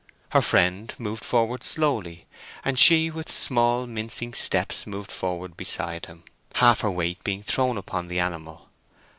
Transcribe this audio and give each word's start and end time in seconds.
Her 0.31 0.41
friend 0.41 0.95
moved 0.97 1.23
forward 1.23 1.61
slowly, 1.63 2.25
and 2.65 2.79
she 2.79 3.11
with 3.11 3.29
small 3.29 3.85
mincing 3.85 4.33
steps 4.33 4.87
moved 4.87 5.11
forward 5.11 5.55
beside 5.55 6.07
him, 6.07 6.23
half 6.55 6.81
her 6.81 6.89
weight 6.89 7.23
being 7.23 7.43
thrown 7.43 7.77
upon 7.77 8.07
the 8.07 8.17
animal. 8.19 8.69